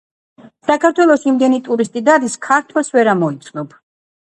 საქართველოში 0.69 1.29
იმდენი 1.33 1.59
ტურისტი 1.69 2.03
დადის 2.09 2.39
ქართველს 2.49 2.93
ვერ 2.99 3.13
ამოცნობ. 3.17 3.79